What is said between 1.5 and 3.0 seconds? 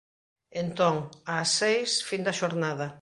seis, fin da xornada.